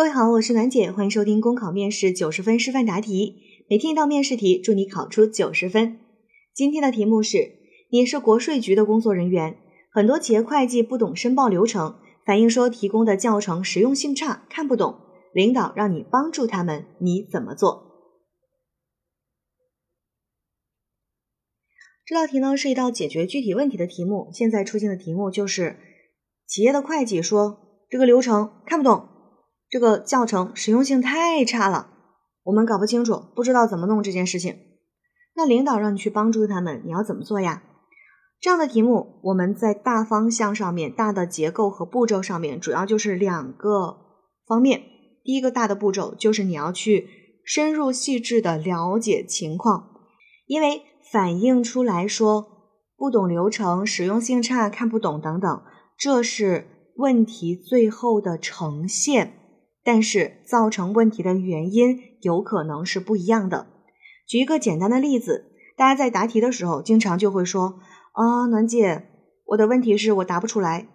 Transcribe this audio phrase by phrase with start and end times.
[0.00, 3.36] 各位好，我是暖姐，欢迎收听公考面试九十分示范答题，
[3.68, 6.00] 每天一道面试题，祝你考出九十分。
[6.54, 7.58] 今天的题目是：
[7.90, 9.58] 你是国税局的工作人员，
[9.92, 14.98] 很多企业会计不懂申报流程，反映说提供的教程实用性差，看不懂，
[15.34, 17.84] 领导让你帮助他们，你怎么做？
[22.06, 24.30] 这道题呢是一道解决具体问题的题目。
[24.32, 25.76] 现在出现的题目就是，
[26.46, 29.09] 企业的会计说这个流程看不懂。
[29.70, 31.88] 这个教程实用性太差了，
[32.42, 34.56] 我们搞不清楚，不知道怎么弄这件事情。
[35.36, 37.62] 那领导让你去帮助他们，你要怎么做呀？
[38.40, 43.98] 这样的题目，我们在大方向上面、大的结构和步骤上面，主要就是两个
[44.46, 44.82] 方面。
[45.22, 47.08] 第一个大的步骤就是你要去
[47.44, 49.90] 深入细致的了解情况，
[50.46, 52.46] 因为反映出来说
[52.96, 55.62] 不懂流程、实用性差、看不懂等等，
[55.96, 56.66] 这是
[56.96, 59.34] 问题最后的呈现。
[59.82, 63.66] 但是造成问题的原因有可能是不一样的。
[64.26, 67.80] 举一个简单的例子，大家在答题的时候经常就会说
[68.12, 69.08] ：“啊，暖姐，
[69.46, 70.88] 我的问题是我答不出来。”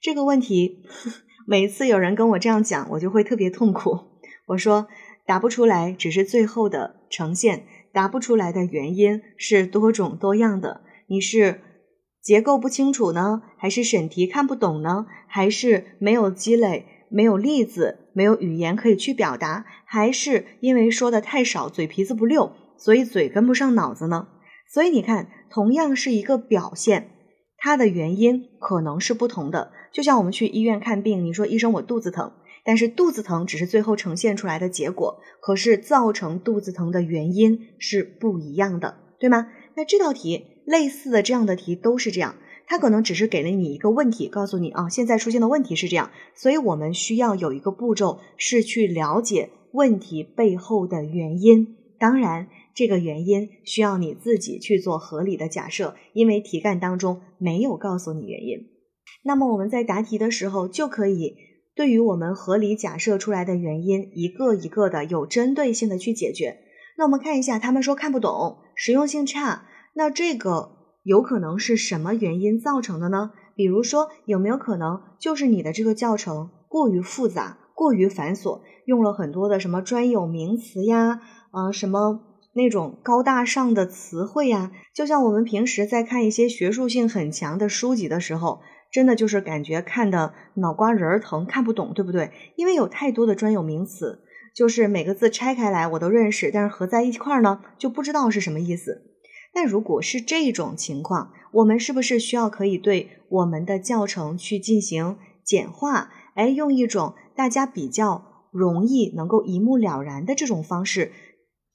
[0.00, 0.84] 这个问题
[1.46, 3.98] 每次有人跟我这样讲，我就会特别痛苦。
[4.46, 4.86] 我说
[5.26, 10.82] ：“答不出来只是最后的呈现，答不出来的原因是多种多样的。
[11.08, 11.60] 你是
[12.22, 24.28] 结构不清楚呢，还是审题看不懂呢，还是没有积累？”没有例子，没有语言可以去表达，还是因为说的太少，嘴皮子不溜，所以嘴跟不上脑子呢？
[24.68, 27.10] 所以你看，同样是一个表现，
[27.56, 29.72] 它的原因可能是不同的。
[29.92, 32.32] 就像我们去医院看病，你说医生我肚子疼，
[32.64, 39.48] 但是肚子疼只是最后呈现出来的结果，可是造成肚子疼的原因是不一样的，对吗？
[39.76, 42.34] 那这道题类似的这样的题都是这样。
[42.68, 51.76] 他可能只是给了你一个问题，告诉你啊，现在出现的问题是这样，所以我们需要有一个步骤是去了解问题背后的原因。
[51.98, 58.58] 当然，这个原因需要你自己去做合理的假设，因为题干当中没有告诉你原因。
[59.22, 61.36] 那么我们在答题的时候就可以
[61.74, 66.58] 对于我们合理假设出来的原因，一个一个的有针对性的去解决。
[66.98, 70.75] 那我们看一下，他们说看不懂，实用性差，那这个。
[71.06, 73.30] 有可能是什么原因造成的呢？
[73.54, 81.20] 比如说，有没有可能就是你的这个教程过于复杂、过于繁琐，用了很多的什么专有名词呀，
[81.52, 82.22] 啊，什么
[82.54, 84.72] 那种高大上的词汇呀？
[84.92, 88.58] 就像我们平时在看一些学术性很强的书籍的时候，
[88.90, 92.32] 真的就是感觉看的脑瓜仁儿疼，看不懂，对不对？
[92.56, 94.24] 因为有太多的专有名词，
[94.56, 99.12] 就是每个字拆开来我都认识，但是合在一块儿呢，就不知道是什么意思。
[99.56, 106.10] 那如果是这种情况，我们是不是需要可以对我们的教程去进行简化？
[106.34, 111.10] 哎，用一种大家比较容易能够一目了然的这种方式，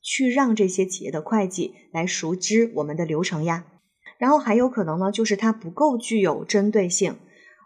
[0.04, 3.66] 去让这些企业的会计来熟知我们的流程呀。
[4.20, 7.16] 然后还有可能呢，就是它不够具有针对性。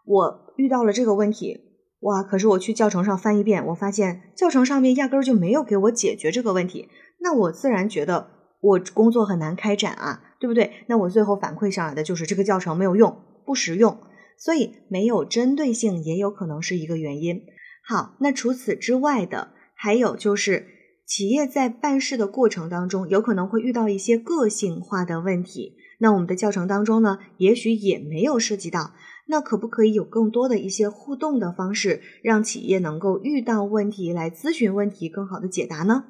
[0.06, 1.60] 我遇到了这个问题，
[2.00, 2.24] 哇！
[2.24, 6.88] 可是我去教程上翻一遍，我发现教程上面压根儿就没有给我解决这个问题，
[7.20, 8.35] 那我自然觉得。
[8.66, 10.72] 我工作很难开展啊，对不对？
[10.88, 13.16] 那我最后反馈上来的就是这个教程没有用，
[13.46, 14.00] 不实用，
[14.40, 17.44] 所以没有针对性也有可能是一个原因。
[17.88, 20.66] 好，那除此之外的还有就是
[21.06, 25.76] 企业在办事的过程当中，有可能会遇到一些个性化的问题。
[26.00, 28.94] 那我们的教程当中呢，也许也没有涉及到。
[29.28, 36.06] 那可不可以有更多的一些互动的方式，让企业能够遇到问题来咨询问题，更好的解答呢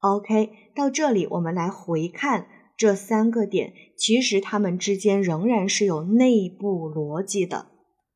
[0.00, 7.66] ？OK，到这里我们来回看这三个点，其实它们之间仍然是有内部逻辑的。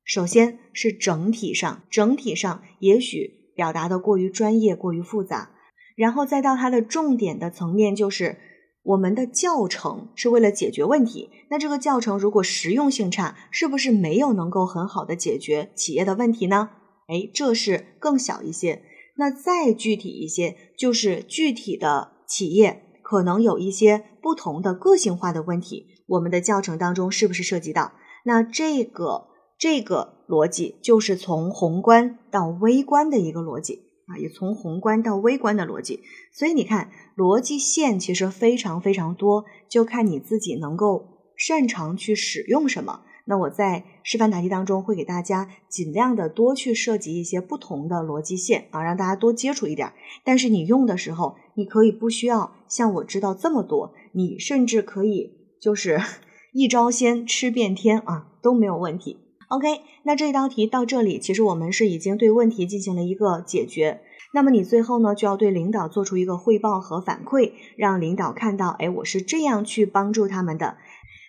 [0.04, 5.50] 首先是整体上，整体上也许表达的过于专业、过于复杂，
[5.96, 8.36] 然后再到它的重点的层面，就是
[8.82, 11.30] 我们的教程是为了解决问题。
[11.50, 16.70] 那这个教程如果实用性差，是不是没有能够很好的解决企业的问题呢？
[17.08, 18.82] 哎，这是更小一些。
[19.22, 27.92] 那再具体一些，就是具体的企业可能有一些不同的个性化的问题，我们的教程当中是不是涉及到？
[28.24, 36.00] 那这个这个逻辑就是从宏观到微观的一个逻辑啊，也从宏观到微观的逻辑。
[36.32, 43.02] 所以你看，逻辑线其实非常非常多，就看你自己能够擅长去使用什么。
[43.32, 49.90] 那我在示范答题当中会给大家尽量的多去涉及一些不同的逻辑线啊，让大家多接触一点。
[50.22, 55.98] 但是你用的时候，你可以不需要像我知道这么多，你甚至可以就是
[56.52, 59.16] 一招鲜吃遍天啊，都没有问题。
[59.48, 64.02] OK，那这一道题到这里，其实我们是已经对问题进行了一个解决。
[64.34, 70.76] 那么你最后呢，就要对领导做出一个汇报和反馈，让领导看到，哎，我是这样去帮助他们的。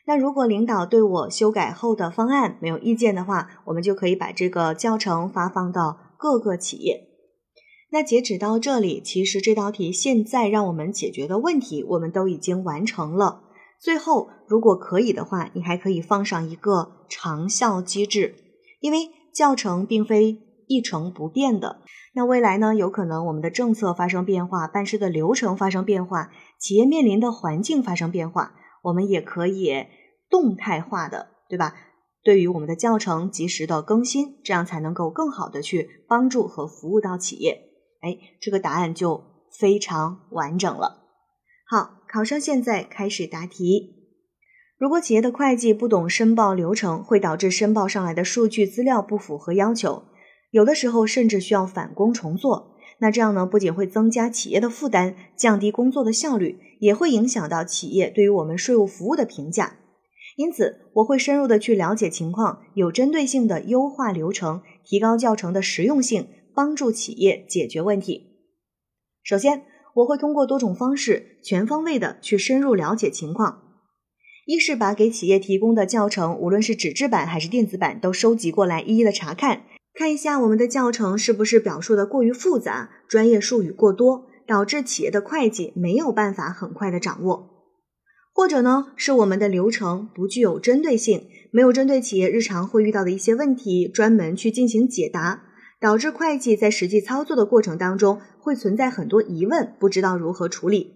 [0.05, 7.09] 那如果领导对我修改后的方案没有意见的话，我们就可以把这个教程发放到各个企业。
[7.91, 13.43] 那截止到这里，其实这道题现在让我们解决的问题，我们都已经完成了。
[13.79, 18.35] 最后，如果可以的话，你还可以放上一个长效机制，
[18.79, 21.81] 因为教程并非一成不变的。
[22.15, 29.87] 那未来呢，有可能我们的政策发生变化，办事的流程发生变化，企业面临的环境发生变化，我们也可以
[30.29, 31.75] 动态化的，对吧？
[32.23, 37.63] 对于我们的教程及时的更新，这样才能够更好的去帮助和服务到企业。
[38.01, 39.23] 哎，这个答案就
[39.59, 40.99] 非常完整了。
[41.67, 42.01] 好。
[42.13, 43.95] 考生现在开始答题。
[44.77, 50.03] 如果企业的会计不懂申报流程，会导致申报上来的数据资料不符合要求，
[50.51, 52.72] 有的时候甚至需要返工重做。
[53.03, 59.75] 那这样呢，不仅会增加企业的负担，降低工作的效率，也会影响到企业对于我们税务服务的评价。
[60.37, 68.37] 因此，我会深入的去了解情况，有针对性的优化流程，提高教程的实用性，帮助企业解决问题。
[69.21, 69.63] 首先。
[69.97, 73.61] 我会通过多种方式，全方位的去深入了解情况。
[74.47, 79.61] 一是把给企业提供的教程，无论是纸质版还是电子版，都收集过来，一一的查看，
[79.93, 87.49] 看一下我们的教程是不是表述的过于复杂，专业术语过多，导致企业的会计没有办法很快的掌握。
[88.33, 95.43] 或者呢，是我们的流程不具有针对性，没有针对企业日常会遇到的一些问题，专门去进行解答。
[95.79, 100.93] 导致会计在实际操作的过程当中会存在很多疑问，不知道如何处理。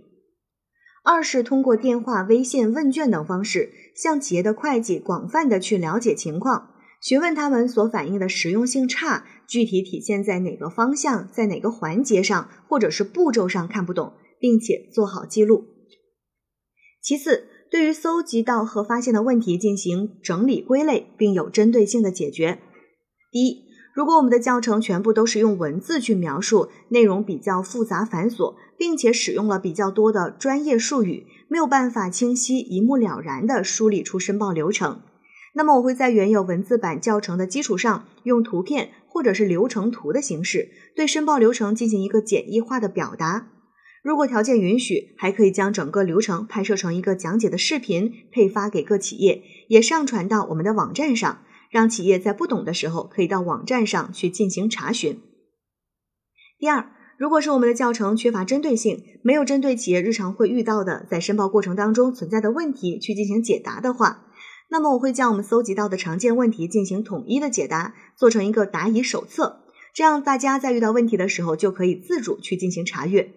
[1.03, 6.69] 二是通过电话、微信、问卷等方式，向企业的会计广泛的去了解情况，
[7.07, 14.11] 询问他们所反映的实用性差，具体体现在哪个方向，在哪个环节上，或者是步骤上看不懂，
[14.41, 15.63] 并且做好记录。
[17.01, 22.59] 其次，对于搜集到和发现的问题进行整理归类，并有针对性的解决。
[23.31, 23.65] 第一。
[23.95, 35.01] 如果我们的教程全部都是用文字去描述，内容比较复杂繁琐，并且使用了比较多的专业术语，没有办法清晰一目了然地梳理出申报流程，
[35.57, 43.47] 那么我会在原有文字版教程的基础上，用图片或者是流程图的形式，对申报流程进行一个简易化的表达。
[44.03, 51.39] 如果条件允许，还可以将整个流程拍摄成一个讲解的视频，配发给各企业，也上传到我们的网站上。
[51.71, 55.19] 让企业在不懂的时候，可以到网站上去进行查询。
[56.59, 64.26] 第二，如果是我们的教程缺乏针对性，没有针对企业日常会遇到的在申报过程当中存在的问题去进行解答的话，
[64.69, 73.31] 那么我会将我们搜集到的常见问题进行统一的解答，做成一个答疑手册，这样大家在遇到问题的时候就可以自主去进行查阅。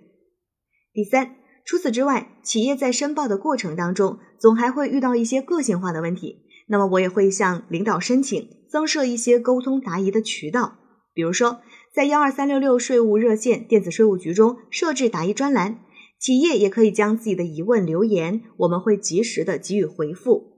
[0.92, 6.42] 第三，除此之外，企业在申报的过程当中，总还会遇到一些个性化的问题。
[6.66, 10.78] 那么我也会向领导申请增设一些沟通答疑的渠道，
[11.14, 11.60] 比如说
[11.94, 15.80] 在幺二三六六税务热线电子税务局中设置答疑专栏，
[16.18, 20.49] 企业也可以将自己的疑问留言，我们会及时的给予回复。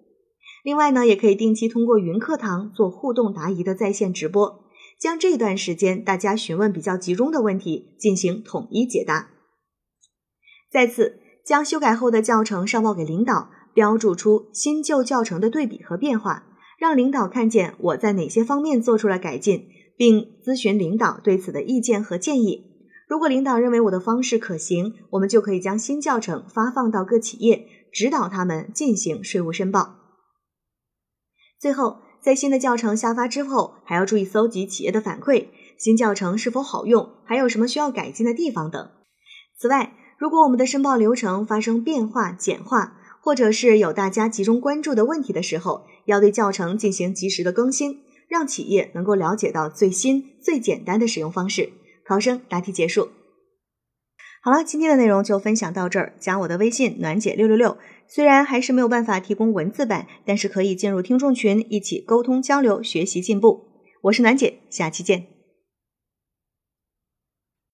[0.63, 4.65] 另外呢，也可以定期通过云课堂做互动答疑的在线直播，
[4.99, 9.31] 将这段时间大家询问比较集中的问题进行统一解答。
[10.71, 13.51] 再次将修改后的教程上报给领导。
[13.75, 16.45] 标注出新旧教程的对比和变化，
[16.79, 19.67] 让领导看见我在哪些方面做出了改进，
[19.97, 22.67] 并咨询领导对此的意见和建议。
[23.09, 30.02] 如果领导认为我的方式可行，我们就可以将新教程发放到各企业，指导他们进行税务申报。
[31.63, 35.47] 最后，在新的教程下发之后，还要注意搜集企业的反馈，
[35.79, 38.91] 新教程是否好用，还有什么需要改进的地方等。
[39.57, 51.71] 此外，如果我们的申报流程发生变化、简化，或者是有大家集中关注的问题的时候，要对教程进行及时的更新，让企业能够了解到最新、最简单的使用方式。
[52.05, 53.11] 考生答题结束。
[54.45, 56.15] 好了，今天的内容就分享到这儿。
[56.19, 63.69] 加我的微信暖姐六六六，虽然还是没有办法提供文字版，但是可以进入听众群，一起沟通交流，学习进步。
[64.01, 65.32] 我是暖姐，下期见。